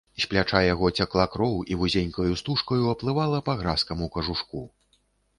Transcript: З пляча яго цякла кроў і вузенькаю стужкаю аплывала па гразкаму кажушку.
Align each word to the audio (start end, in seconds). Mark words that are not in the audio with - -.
З 0.21 0.27
пляча 0.29 0.59
яго 0.67 0.87
цякла 1.01 1.25
кроў 1.33 1.51
і 1.75 1.75
вузенькаю 1.81 2.37
стужкаю 2.41 2.87
аплывала 2.93 3.41
па 3.49 3.53
гразкаму 3.59 4.09
кажушку. 4.17 4.63